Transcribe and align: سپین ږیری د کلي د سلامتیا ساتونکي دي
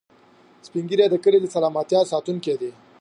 سپین 0.67 0.85
ږیری 0.89 1.05
د 1.09 1.15
کلي 1.23 1.39
د 1.41 1.45
سلامتیا 1.55 1.99
ساتونکي 2.11 2.53
دي 2.61 2.71